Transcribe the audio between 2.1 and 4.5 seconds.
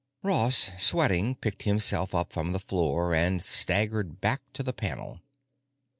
up from the floor and staggered back